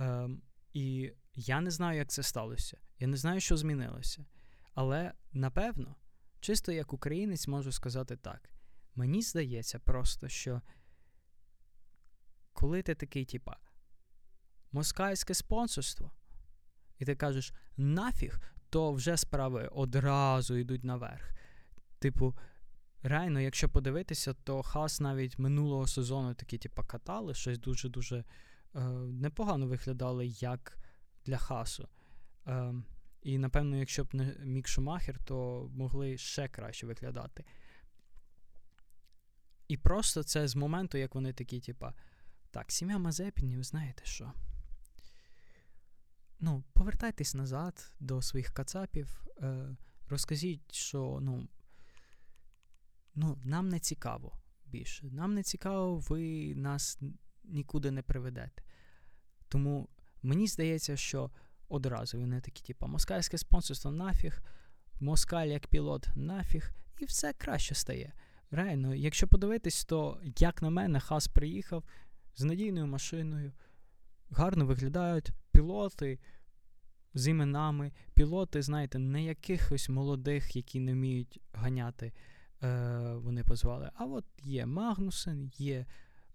Е, 0.00 0.28
І 0.72 1.12
я 1.34 1.60
не 1.60 1.70
знаю, 1.70 1.98
як 1.98 2.08
це 2.08 2.22
сталося. 2.22 2.78
Я 2.98 3.06
не 3.06 3.16
знаю, 3.16 3.40
що 3.40 3.56
змінилося. 3.56 4.26
Але 4.74 5.12
напевно, 5.32 5.96
чисто 6.40 6.72
як 6.72 6.92
українець 6.92 7.48
можу 7.48 7.72
сказати 7.72 8.16
так. 8.16 8.50
Мені 8.94 9.22
здається 9.22 9.78
просто, 9.78 10.28
що 10.28 10.62
коли 12.52 12.82
ти 12.82 12.94
такий, 12.94 13.24
типа, 13.24 13.56
москальське 14.72 15.34
спонсорство, 15.34 16.12
і 16.98 17.04
ти 17.04 17.16
кажеш 17.16 17.52
нафіг, 17.76 18.40
то 18.70 18.92
вже 18.92 19.16
справи 19.16 19.68
одразу 19.72 20.56
йдуть 20.56 20.84
наверх. 20.84 21.30
Типу, 21.98 22.36
реально, 23.02 23.40
якщо 23.40 23.68
подивитися, 23.68 24.34
то 24.34 24.62
Хас 24.62 25.00
навіть 25.00 25.38
минулого 25.38 25.86
сезону 25.86 26.34
такі, 26.34 26.58
типу, 26.58 26.82
катали, 26.86 27.34
щось 27.34 27.58
дуже-дуже 27.58 28.24
е, 28.74 28.80
непогано 28.90 29.66
виглядали 29.66 30.26
як 30.26 30.78
для 31.26 31.38
Хасу. 31.38 31.88
Е, 32.46 32.74
і, 33.22 33.38
напевно, 33.38 33.76
якщо 33.76 34.04
б 34.04 34.14
не 34.14 34.36
Мік 34.44 34.68
Шумахер, 34.68 35.18
то 35.24 35.68
могли 35.74 36.18
ще 36.18 36.48
краще 36.48 36.86
виглядати. 36.86 37.44
І 39.68 39.76
просто 39.76 40.22
це 40.22 40.48
з 40.48 40.56
моменту, 40.56 40.98
як 40.98 41.14
вони 41.14 41.32
такі, 41.32 41.60
типа, 41.60 41.94
так, 42.50 42.72
сім'я 42.72 42.98
Мазепінів, 42.98 43.62
знаєте 43.62 44.04
що? 44.04 44.32
Ну, 46.40 46.64
повертайтесь 46.72 47.34
назад 47.34 47.92
до 48.00 48.22
своїх 48.22 48.50
кацапів, 48.50 49.24
е, 49.42 49.76
розкажіть, 50.08 50.74
що 50.74 51.18
ну, 51.22 51.48
ну, 53.14 53.38
нам 53.44 53.68
не 53.68 53.78
цікаво 53.78 54.32
більше. 54.64 55.06
Нам 55.10 55.34
не 55.34 55.42
цікаво, 55.42 55.98
ви 55.98 56.54
нас 56.54 57.00
нікуди 57.44 57.90
не 57.90 58.02
приведете. 58.02 58.62
Тому 59.48 59.88
мені 60.22 60.46
здається, 60.46 60.96
що 60.96 61.30
одразу 61.68 62.20
вони 62.20 62.40
такі, 62.40 62.62
типу, 62.62 62.86
москальське 62.86 63.38
спонсорство 63.38 63.90
нафіг, 63.90 64.42
москаль 65.00 65.46
як 65.46 65.66
пілот 65.66 66.08
нафіг, 66.16 66.70
і 66.98 67.04
все 67.04 67.32
краще 67.32 67.74
стає. 67.74 68.12
Реально, 68.50 68.94
якщо 68.94 69.28
подивитись, 69.28 69.84
то, 69.84 70.20
як 70.38 70.62
на 70.62 70.70
мене, 70.70 71.00
Хас 71.00 71.28
приїхав 71.28 71.84
з 72.34 72.44
надійною 72.44 72.86
машиною, 72.86 73.52
гарно 74.30 74.66
виглядають 74.66 75.30
пілоти 75.52 76.18
з 77.14 77.28
іменами, 77.28 77.92
пілоти, 78.14 78.62
знаєте, 78.62 78.98
не 78.98 79.24
якихось 79.24 79.88
молодих, 79.88 80.56
які 80.56 80.80
не 80.80 80.92
вміють 80.92 81.40
ганяти, 81.52 82.12
е, 82.62 83.12
вони 83.14 83.44
позвали. 83.44 83.90
А 83.94 84.04
от 84.04 84.24
є 84.42 84.66
Магнусен, 84.66 85.50
є 85.56 85.86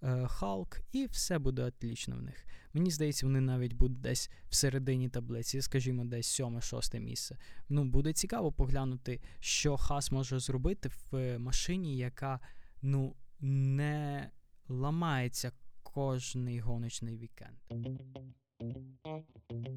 е, 0.03 0.27
Халк, 0.27 0.79
і 0.91 1.05
все 1.05 1.39
буде 1.39 1.63
отлічно 1.63 2.15
в 2.17 2.21
них. 2.21 2.45
Мені 2.73 2.91
здається, 2.91 3.25
вони 3.25 3.41
навіть 3.41 3.73
будуть 3.73 4.01
десь 4.01 4.31
в 4.49 4.55
середині 4.55 5.09
таблиці, 5.09 5.61
скажімо, 5.61 6.05
десь 6.05 6.41
7-6 6.41 6.99
місце. 6.99 7.37
Ну, 7.69 7.85
буде 7.85 8.13
цікаво 8.13 8.51
поглянути, 8.51 9.21
що 9.39 9.77
Хас 9.77 10.11
може 10.11 10.39
зробити 10.39 10.89
в 11.11 11.37
машині, 11.39 11.97
яка 11.97 12.39
ну, 12.81 13.15
не 13.39 14.29
ламається 14.67 15.51
кожний 15.83 16.59
гоночний 16.59 17.17
вікенд. 17.17 17.57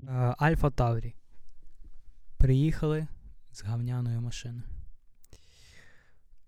Е, 0.09 0.35
Альфа 0.39 0.71
Таврі. 0.71 1.15
Приїхали 2.37 3.07
з 3.53 3.63
гавняною 3.63 4.21
машиною. 4.21 4.80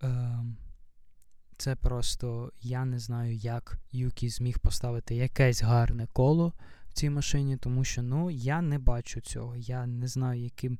Ем, 0.03 0.57
це 1.57 1.75
просто 1.75 2.51
я 2.61 2.85
не 2.85 2.99
знаю, 2.99 3.35
як 3.35 3.77
Юкі 3.91 4.29
зміг 4.29 4.59
поставити 4.59 5.15
якесь 5.15 5.61
гарне 5.61 6.07
коло 6.13 6.53
в 6.89 6.93
цій 6.93 7.09
машині, 7.09 7.57
тому 7.57 7.83
що 7.83 8.01
ну, 8.01 8.29
я 8.29 8.61
не 8.61 8.79
бачу 8.79 9.21
цього. 9.21 9.55
Я 9.55 9.85
не 9.85 10.07
знаю, 10.07 10.41
яким 10.41 10.79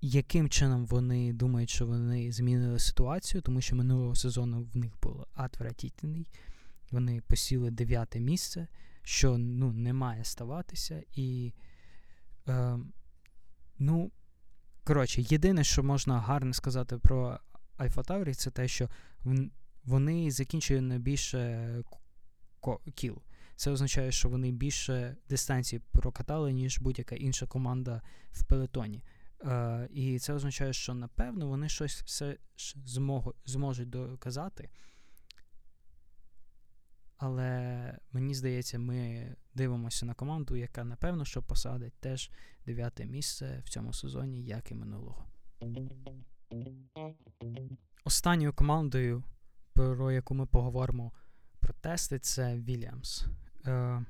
яким 0.00 0.48
чином 0.48 0.86
вони 0.86 1.32
думають, 1.32 1.70
що 1.70 1.86
вони 1.86 2.32
змінили 2.32 2.78
ситуацію, 2.78 3.42
тому 3.42 3.60
що 3.60 3.76
минулого 3.76 4.14
сезону 4.14 4.62
в 4.62 4.76
них 4.76 4.92
було 5.02 5.26
отвратительний. 5.36 6.28
Вони 6.90 7.20
посіли 7.20 7.70
дев'яте 7.70 8.20
місце, 8.20 8.68
що 9.02 9.38
ну, 9.38 9.72
не 9.72 9.92
має 9.92 10.24
ставатися. 10.24 11.02
І, 11.16 11.52
е, 12.48 12.78
ну, 13.78 14.10
коротше, 14.84 15.22
єдине, 15.28 15.64
що 15.64 15.82
можна 15.82 16.20
гарно 16.20 16.52
сказати 16.52 16.98
про 16.98 17.40
Альфа 17.78 18.02
Таврі, 18.02 18.34
це 18.34 18.50
те, 18.50 18.68
що 18.68 18.88
вони 19.84 20.30
закінчують 20.30 20.84
на 20.84 20.98
більше 20.98 21.82
кіл. 22.94 23.22
Це 23.56 23.70
означає, 23.70 24.12
що 24.12 24.28
вони 24.28 24.52
більше 24.52 25.16
дистанції 25.28 25.82
прокатали, 25.92 26.52
ніж 26.52 26.78
будь-яка 26.78 27.14
інша 27.14 27.46
команда 27.46 28.02
в 28.30 28.44
пелетоні. 28.44 29.04
Е, 29.44 29.88
І 29.92 30.18
це 30.18 30.32
означає, 30.32 30.72
що 30.72 30.94
напевно 30.94 31.48
вони 31.48 31.68
щось 31.68 32.02
все 32.02 32.36
змогу, 32.84 33.34
зможуть 33.44 33.90
доказати. 33.90 34.70
Але 37.16 37.98
мені 38.12 38.34
здається, 38.34 38.78
ми 38.78 39.28
дивимося 39.54 40.06
на 40.06 40.14
команду, 40.14 40.56
яка 40.56 40.84
напевно 40.84 41.24
що 41.24 41.42
посадить 41.42 41.94
теж 42.00 42.30
дев'яте 42.66 43.06
місце 43.06 43.62
в 43.64 43.68
цьому 43.68 43.92
сезоні, 43.92 44.44
як 44.44 44.70
і 44.70 44.74
минулого. 44.74 45.24
Останньою 48.04 48.52
командою, 48.52 49.24
про 49.72 50.12
яку 50.12 50.34
ми 50.34 50.46
поговоримо 50.46 51.12
про 51.60 51.72
тести, 51.72 52.18
це 52.18 52.56
Williams. 52.56 53.26
Е, 53.66 54.04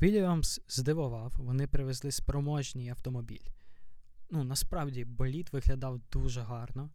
Williams 0.00 0.60
здивував, 0.68 1.34
вони 1.38 1.66
привезли 1.66 2.10
спроможний 2.10 2.88
автомобіль. 2.88 3.46
Ну, 4.30 4.44
насправді, 4.44 5.04
боліт 5.04 5.52
виглядав 5.52 6.00
дуже 6.12 6.40
гарно, 6.40 6.90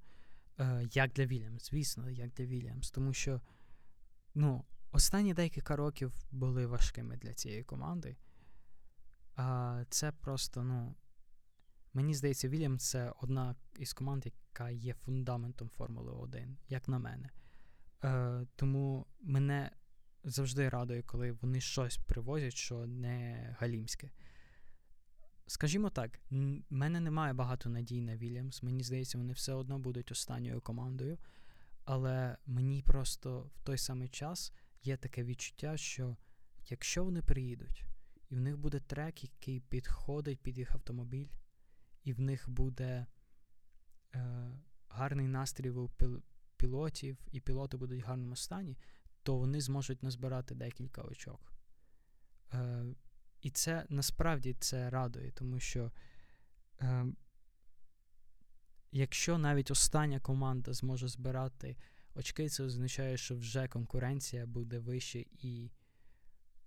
е, 0.59 0.87
як 0.93 1.11
для 1.13 1.23
Williams, 1.23 1.69
звісно, 1.69 2.09
як 2.09 2.29
для 2.29 2.45
Williams, 2.45 2.93
тому 2.93 3.13
що 3.13 3.41
ну, 4.35 4.65
останні 4.91 5.33
декілька 5.33 5.75
років 5.75 6.13
були 6.31 6.65
важкими 6.65 7.17
для 7.17 7.33
цієї 7.33 7.63
команди. 7.63 8.17
А 9.35 9.83
Це 9.89 10.11
просто, 10.11 10.63
ну, 10.63 10.95
Мені 11.97 12.13
здається, 12.13 12.49
Вільям 12.49 12.79
це 12.79 13.13
одна 13.21 13.55
із 13.79 13.93
команд, 13.93 14.25
яка 14.25 14.69
є 14.69 14.93
фундаментом 14.93 15.69
Формули 15.69 16.11
1, 16.11 16.57
як 16.69 16.87
на 16.87 16.99
мене. 16.99 17.29
Е, 18.03 18.45
Тому 18.55 19.05
мене 19.21 19.71
завжди 20.23 20.69
радує, 20.69 21.01
коли 21.01 21.31
вони 21.31 21.61
щось 21.61 21.97
привозять, 21.97 22.53
що 22.53 22.87
не 22.87 23.55
галімське. 23.59 24.11
Скажімо 25.47 25.89
так, 25.89 26.19
в 26.31 26.61
мене 26.69 26.99
немає 26.99 27.33
багато 27.33 27.69
надій 27.69 28.01
на 28.01 28.17
Вільямс. 28.17 28.63
Мені 28.63 28.83
здається, 28.83 29.17
вони 29.17 29.33
все 29.33 29.53
одно 29.53 29.79
будуть 29.79 30.11
останньою 30.11 30.61
командою. 30.61 31.17
Але 31.85 32.37
мені 32.45 32.81
просто 32.81 33.51
в 33.55 33.61
той 33.61 33.77
самий 33.77 34.09
час 34.09 34.53
є 34.83 34.97
таке 34.97 35.23
відчуття, 35.23 35.77
що 35.77 36.17
якщо 36.69 37.03
вони 37.03 37.21
приїдуть, 37.21 37.85
і 38.29 38.35
в 38.35 38.39
них 38.39 38.57
буде 38.57 38.79
трек, 38.79 39.23
який 39.23 39.59
підходить 39.59 40.39
під 40.39 40.57
їх 40.57 40.75
автомобіль 40.75 41.27
і 42.07 42.13
в 42.13 42.19
них 42.19 42.49
буде 42.49 43.05
е, 44.15 44.51
гарний 44.89 45.27
настрій 45.27 45.69
у 45.69 45.91
пілотів, 46.57 47.17
і 47.31 47.39
пілоти 47.39 47.77
будуть 47.77 48.03
в 48.03 48.05
гарному 48.05 48.35
стані, 48.35 48.77
то 49.23 49.37
вони 49.37 49.61
зможуть 49.61 50.03
назбирати 50.03 50.55
декілька 50.55 51.01
очок. 51.01 51.53
Е, 52.53 52.85
І 53.41 53.49
це 53.49 53.85
насправді 53.89 54.53
це 54.59 54.89
радує, 54.89 55.31
тому 55.31 55.59
що 55.59 55.91
е, 56.81 57.05
якщо 58.91 59.37
навіть 59.37 59.71
остання 59.71 60.19
команда 60.19 60.73
зможе 60.73 61.07
збирати 61.07 61.77
очки, 62.15 62.49
це 62.49 62.63
означає, 62.63 63.17
що 63.17 63.35
вже 63.35 63.67
конкуренція 63.67 64.45
буде 64.45 64.79
вище 64.79 65.19
і 65.19 65.71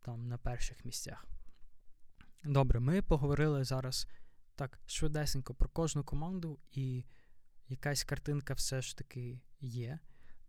там 0.00 0.29
на 0.29 0.38
перших 0.38 0.85
місцях. 0.85 1.26
Добре, 2.44 2.81
ми 2.81 3.03
поговорили 3.03 3.64
зараз 3.64 4.07
так 4.61 4.79
швидесенько 4.87 5.55
про 5.55 5.68
кожну 5.68 6.05
команду, 6.05 6.59
і 6.70 7.05
якась 7.68 8.05
картинка 8.05 8.55
все 8.55 8.83
ж 8.83 8.96
таки 8.96 9.40
є. 9.61 9.99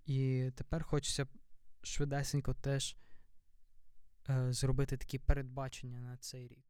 І 0.06 0.50
тепер 0.56 0.84
хочеться 0.84 1.28
швидесенько 1.82 2.54
теж 2.54 2.97
е, 4.30 4.54
зробити 4.54 4.97
такі 4.97 5.19
передбачення 5.19 6.00
на 6.00 6.17
цей 6.17 6.47
рік. 6.47 6.65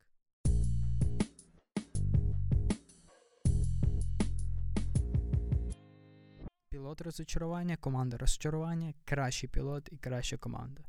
Пілот 6.69 7.01
розчарування, 7.01 7.77
команда 7.77 8.17
розчарування, 8.17 8.93
кращий 9.06 9.49
пілот 9.49 9.89
і 9.91 9.97
краща 9.97 10.38
команда. 10.38 10.84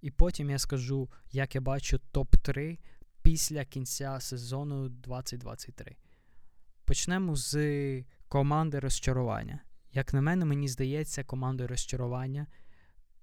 І 0.00 0.10
потім 0.10 0.50
я 0.50 0.58
скажу, 0.58 1.10
як 1.30 1.54
я 1.54 1.60
бачу 1.60 2.00
топ-3 2.12 2.78
після 3.26 3.64
кінця 3.64 4.20
сезону 4.20 4.88
2023. 4.88 5.96
Почнемо 6.84 7.36
з 7.36 8.04
команди 8.28 8.78
розчарування. 8.78 9.60
Як 9.92 10.14
на 10.14 10.20
мене, 10.20 10.44
мені 10.44 10.68
здається, 10.68 11.24
командою 11.24 11.68
розчарування 11.68 12.46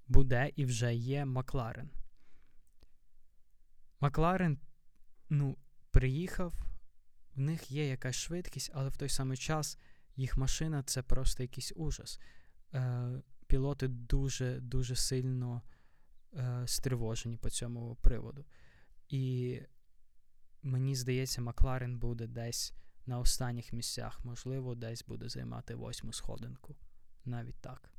буде 0.07 0.51
і 0.55 0.65
вже 0.65 0.95
є 0.95 1.25
Макларен. 1.25 1.89
Макларен 3.99 4.59
ну, 5.29 5.57
приїхав, 5.91 6.53
в 7.35 7.39
них 7.39 7.71
є 7.71 7.87
якась 7.87 8.15
швидкість, 8.15 8.71
але 8.73 8.89
в 8.89 8.97
той 8.97 9.09
самий 9.09 9.37
час 9.37 9.77
їх 10.15 10.37
машина 10.37 10.83
це 10.83 11.01
просто 11.01 11.43
якийсь 11.43 11.73
ужас. 11.75 12.19
Е, 12.73 13.09
Пілоти 13.47 13.87
дуже 13.87 14.59
дуже 14.59 14.95
сильно 14.95 15.61
е, 16.33 16.63
стривожені 16.65 17.37
по 17.37 17.49
цьому 17.49 17.95
приводу. 17.95 18.45
І 19.09 19.59
мені 20.63 20.95
здається, 20.95 21.41
Макларен 21.41 21.97
буде 21.99 22.27
десь 22.27 22.73
на 23.05 23.19
останніх 23.19 23.73
місцях, 23.73 24.25
можливо, 24.25 24.75
десь 24.75 25.05
буде 25.05 25.29
займати 25.29 25.75
восьму 25.75 26.13
сходинку 26.13 26.75
Навіть 27.25 27.61
так. 27.61 27.89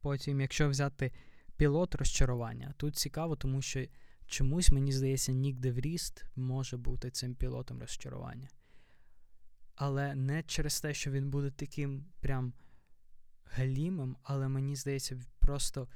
Потім, 0.00 0.40
якщо 0.40 0.68
взяти 0.68 1.12
пілот 1.56 1.94
розчарування, 1.94 2.74
тут 2.76 2.96
цікаво, 2.96 3.36
тому 3.36 3.62
що 3.62 3.86
чомусь, 4.26 4.70
мені 4.70 4.92
здається, 4.92 5.32
Нік 5.32 5.58
Девріст 5.58 6.24
може 6.36 6.76
бути 6.76 7.10
цим 7.10 7.34
пілотом 7.34 7.80
розчарування. 7.80 8.48
Але 9.74 10.14
не 10.14 10.42
через 10.42 10.80
те, 10.80 10.94
що 10.94 11.10
він 11.10 11.30
буде 11.30 11.50
таким 11.50 12.04
прям 12.20 12.52
галімим, 13.44 14.16
але 14.22 14.48
мені 14.48 14.76
здається, 14.76 15.20
просто 15.38 15.88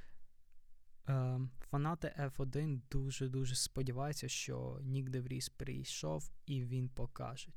е, 1.09 1.40
фанати 1.71 2.14
F1 2.18 2.81
дуже-дуже 2.90 3.55
сподіваються, 3.55 4.29
що 4.29 4.79
Нік 4.83 5.11
Девріс 5.11 5.49
прийшов 5.49 6.31
і 6.47 6.64
він 6.64 6.88
покаже. 6.88 7.49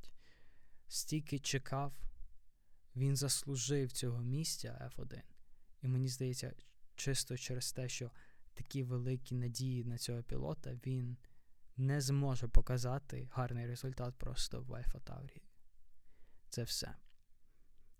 Стільки 0.87 1.39
чекав, 1.39 1.93
він 2.95 3.15
заслужив 3.15 3.91
цього 3.91 4.21
місця 4.21 4.91
F1. 4.95 5.21
І 5.81 5.87
мені 5.87 6.07
здається, 6.07 6.53
чисто 6.95 7.37
через 7.37 7.71
те, 7.71 7.89
що 7.89 8.11
такі 8.53 8.83
великі 8.83 9.35
надії 9.35 9.83
на 9.83 9.97
цього 9.97 10.23
пілота, 10.23 10.73
він 10.85 11.17
не 11.77 12.01
зможе 12.01 12.47
показати 12.47 13.29
гарний 13.31 13.67
результат 13.67 14.15
просто 14.17 14.61
в 14.61 14.75
Альфа 14.75 14.99
Таврі. 14.99 15.41
Це 16.49 16.63
все. 16.63 16.95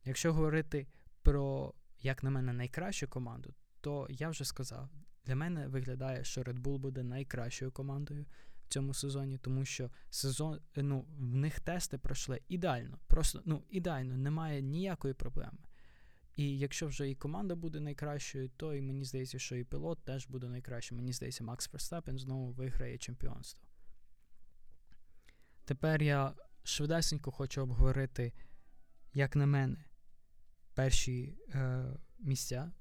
Якщо 0.06 0.34
говорити 0.34 0.88
про, 1.22 1.74
як 2.00 2.24
на 2.24 2.30
мене, 2.30 2.54
найкращу 2.54 3.08
команду, 3.08 3.54
то 3.82 4.08
я 4.10 4.30
вже 4.30 4.46
сказав, 4.46 4.90
для 5.26 5.36
мене 5.36 5.68
виглядає, 5.68 6.24
що 6.24 6.42
Red 6.42 6.62
Bull 6.62 6.78
буде 6.78 7.04
найкращою 7.04 7.72
командою 7.72 8.26
в 8.64 8.68
цьому 8.68 8.94
сезоні, 8.94 9.38
тому 9.38 9.66
що 9.66 9.90
сезон, 10.10 10.60
ну, 10.76 11.06
в 11.18 11.36
них 11.36 11.60
тести 11.60 11.98
пройшли 11.98 12.42
ідеально. 12.48 13.00
Просто 13.08 13.42
ну, 13.46 13.64
ідеально, 13.70 14.18
немає 14.18 14.62
ніякої 14.62 15.14
проблеми. 15.14 15.58
І 16.36 16.58
якщо 16.58 16.88
вже 16.88 17.10
і 17.10 17.16
команда 17.16 17.56
буде 17.56 17.80
найкращою, 17.80 18.50
то 18.50 18.76
і 18.76 18.82
мені 18.82 19.06
здається, 19.06 19.40
що 19.40 19.56
і 19.56 19.64
пілот 19.64 20.04
теж 20.04 20.28
буде 20.28 20.50
найкращим. 20.50 20.98
Мені 20.98 21.14
здається, 21.14 21.44
Макс 21.44 21.68
Ферстапен 21.68 22.20
знову 22.20 22.52
виграє 22.52 22.98
чемпіонство. 22.98 23.68
Тепер 25.66 26.04
я 26.04 26.34
швидесенько 26.64 27.32
хочу 27.32 27.62
обговорити, 27.62 28.34
як 29.14 29.36
на 29.36 29.46
мене, 29.46 29.86
перші 30.74 31.38
е, 31.50 31.86
місця. 32.20 32.72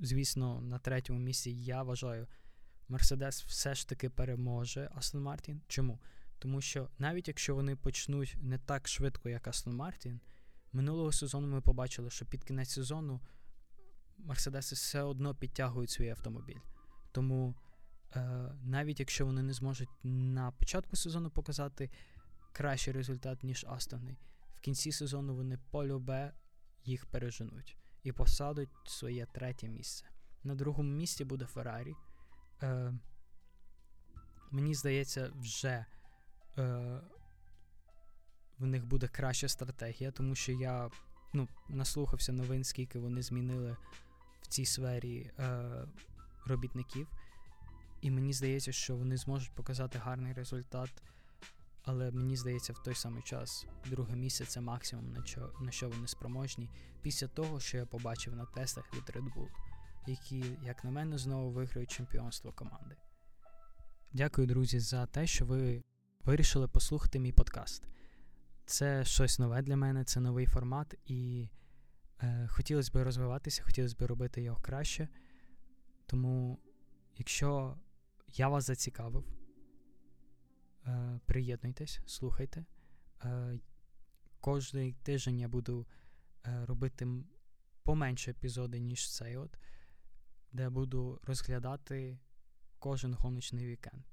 Звісно, 0.00 0.60
на 0.60 0.78
третьому 0.78 1.20
місці 1.20 1.50
я 1.50 1.82
вважаю, 1.82 2.26
Мерседес 2.88 3.44
все 3.44 3.74
ж 3.74 3.88
таки 3.88 4.10
переможе 4.10 4.90
Астон 4.94 5.22
Мартін. 5.22 5.60
Чому? 5.68 5.98
Тому 6.38 6.60
що 6.60 6.88
навіть 6.98 7.28
якщо 7.28 7.54
вони 7.54 7.76
почнуть 7.76 8.36
не 8.40 8.58
так 8.58 8.88
швидко, 8.88 9.28
як 9.28 9.48
Астон 9.48 9.76
Мартін, 9.76 10.20
минулого 10.72 11.12
сезону 11.12 11.48
ми 11.48 11.60
побачили, 11.60 12.10
що 12.10 12.26
під 12.26 12.44
кінець 12.44 12.70
сезону 12.70 13.20
Мерседеси 14.18 14.74
все 14.74 15.02
одно 15.02 15.34
підтягують 15.34 15.90
свій 15.90 16.08
автомобіль. 16.08 16.60
Тому 17.12 17.54
е, 18.16 18.20
навіть 18.62 19.00
якщо 19.00 19.26
вони 19.26 19.42
не 19.42 19.52
зможуть 19.52 19.88
на 20.02 20.50
початку 20.50 20.96
сезону 20.96 21.30
показати 21.30 21.90
кращий 22.52 22.94
результат, 22.94 23.42
ніж 23.42 23.66
Астони, 23.68 24.16
в 24.54 24.60
кінці 24.60 24.92
сезону 24.92 25.34
вони 25.34 25.58
полюбе 25.70 26.32
їх 26.84 27.06
переженуть 27.06 27.76
і 28.08 28.12
посадуть 28.12 28.68
своє 28.84 29.26
третє 29.26 29.68
місце. 29.68 30.04
На 30.44 30.54
другому 30.54 30.90
місці 30.90 31.24
буде 31.24 31.46
Феррарі. 31.46 31.94
Е, 32.62 32.92
Мені 34.50 34.74
здається, 34.74 35.32
вже 35.40 35.84
е, 36.58 37.00
в 38.58 38.66
них 38.66 38.86
буде 38.86 39.08
краща 39.08 39.48
стратегія, 39.48 40.10
тому 40.10 40.34
що 40.34 40.52
я 40.52 40.90
ну, 41.32 41.48
наслухався 41.68 42.32
новин, 42.32 42.64
скільки 42.64 42.98
вони 42.98 43.22
змінили 43.22 43.76
в 44.42 44.46
цій 44.46 44.66
сфері 44.66 45.30
е, 45.38 45.70
робітників. 46.46 47.08
І 48.00 48.10
мені 48.10 48.32
здається, 48.32 48.72
що 48.72 48.96
вони 48.96 49.16
зможуть 49.16 49.54
показати 49.54 49.98
гарний 49.98 50.32
результат. 50.32 51.02
Але 51.90 52.10
мені 52.10 52.36
здається, 52.36 52.72
в 52.72 52.82
той 52.82 52.94
самий 52.94 53.22
час 53.22 53.66
друге 53.86 54.16
місце 54.16 54.44
це 54.44 54.60
максимум, 54.60 55.12
на 55.12 55.24
що, 55.24 55.52
на 55.60 55.70
що 55.70 55.88
вони 55.88 56.08
спроможні, 56.08 56.70
після 57.02 57.28
того, 57.28 57.60
що 57.60 57.76
я 57.78 57.86
побачив 57.86 58.36
на 58.36 58.44
тестах 58.44 58.94
від 58.94 59.02
Red 59.16 59.34
Bull, 59.34 59.48
які, 60.06 60.44
як 60.62 60.84
на 60.84 60.90
мене, 60.90 61.18
знову 61.18 61.50
виграють 61.50 61.90
чемпіонство 61.90 62.52
команди. 62.52 62.96
Дякую, 64.12 64.46
друзі, 64.46 64.80
за 64.80 65.06
те, 65.06 65.26
що 65.26 65.46
ви 65.46 65.82
вирішили 66.24 66.68
послухати 66.68 67.18
мій 67.18 67.32
подкаст. 67.32 67.84
Це 68.66 69.04
щось 69.04 69.38
нове 69.38 69.62
для 69.62 69.76
мене, 69.76 70.04
це 70.04 70.20
новий 70.20 70.46
формат, 70.46 70.94
і 71.06 71.48
е, 72.22 72.48
хотілося 72.50 72.90
б 72.94 73.04
розвиватися, 73.04 73.62
хотілося 73.62 73.96
б 73.96 74.02
робити 74.02 74.42
його 74.42 74.60
краще. 74.62 75.08
Тому, 76.06 76.58
якщо 77.16 77.76
я 78.28 78.48
вас 78.48 78.64
зацікавив, 78.64 79.37
приєднуйтесь, 81.26 82.00
слухайте. 82.06 82.64
Е, 83.24 83.58
Кожний 84.40 84.92
тиждень 84.92 85.38
я 85.38 85.48
буду 85.48 85.86
е, 86.46 86.66
робити 86.66 87.06
поменше 87.82 88.30
епізоди, 88.30 88.80
ніж 88.80 89.12
цей, 89.14 89.36
от, 89.36 89.58
де 90.52 90.68
буду 90.70 91.20
розглядати 91.22 92.18
кожен 92.78 93.14
гоночний 93.14 93.66
вікенд. 93.66 94.04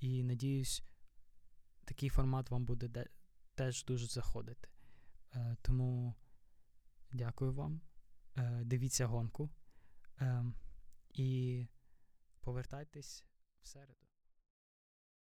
І 0.00 0.22
надіюсь, 0.22 0.82
такий 1.84 2.08
формат 2.08 2.50
вам 2.50 2.64
буде 2.64 2.88
де- 2.88 3.06
теж 3.54 3.84
дуже 3.84 4.06
заходити. 4.06 4.68
Е, 5.34 5.56
тому 5.62 6.14
дякую 7.12 7.52
вам. 7.52 7.80
Е, 8.36 8.62
дивіться 8.64 9.06
гонку. 9.06 9.50
Е, 10.20 10.44
і 11.14 11.66
повертайтесь 12.40 13.24
в 13.62 13.68
середу. 13.68 14.05